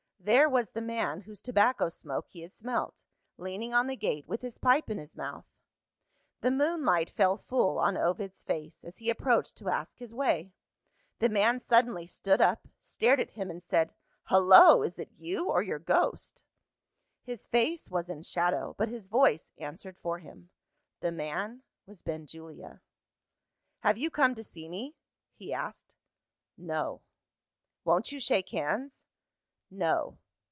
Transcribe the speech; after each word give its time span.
There 0.23 0.47
was 0.47 0.69
the 0.69 0.81
man, 0.81 1.21
whose 1.21 1.41
tobacco 1.41 1.89
smoke 1.89 2.27
he 2.29 2.41
had 2.41 2.53
smelt, 2.53 3.03
leaning 3.39 3.73
on 3.73 3.87
the 3.87 3.95
gate, 3.95 4.27
with 4.27 4.43
his 4.43 4.59
pipe 4.59 4.87
in 4.87 4.99
his 4.99 5.17
mouth. 5.17 5.47
The 6.41 6.51
moonlight 6.51 7.09
fell 7.09 7.37
full 7.37 7.79
on 7.79 7.97
Ovid's 7.97 8.43
face, 8.43 8.83
as 8.83 8.97
he 8.97 9.09
approached 9.09 9.55
to 9.55 9.69
ask 9.69 9.97
his 9.97 10.13
way. 10.13 10.53
The 11.17 11.27
man 11.27 11.57
suddenly 11.57 12.05
stood 12.05 12.39
up 12.39 12.67
stared 12.79 13.19
at 13.19 13.31
him 13.31 13.49
and 13.49 13.63
said, 13.63 13.95
"Hullo! 14.25 14.83
is 14.83 14.99
it 14.99 15.09
you 15.13 15.49
or 15.49 15.63
your 15.63 15.79
ghost?" 15.79 16.43
His 17.23 17.47
face 17.47 17.89
was 17.89 18.07
in 18.07 18.21
shadow, 18.21 18.75
but 18.77 18.89
his 18.89 19.07
voice 19.07 19.51
answered 19.57 19.97
for 19.97 20.19
him. 20.19 20.51
The 20.99 21.11
man 21.11 21.63
was 21.87 22.03
Benjulia. 22.03 22.81
"Have 23.79 23.97
you 23.97 24.11
come 24.11 24.35
to 24.35 24.43
see 24.43 24.69
me?" 24.69 24.95
he 25.33 25.51
asked. 25.51 25.95
"No." 26.57 27.01
"Won't 27.83 28.11
you 28.11 28.19
shake 28.19 28.49
hands?" 28.49 29.07
"No." 29.73 30.17